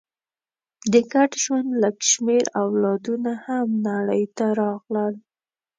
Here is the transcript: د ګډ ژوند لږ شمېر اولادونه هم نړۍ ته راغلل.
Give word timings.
د 0.91 0.93
ګډ 1.13 1.31
ژوند 1.43 1.69
لږ 1.81 1.97
شمېر 2.11 2.45
اولادونه 2.61 3.31
هم 3.45 3.67
نړۍ 3.87 4.23
ته 4.37 4.45
راغلل. 4.61 5.13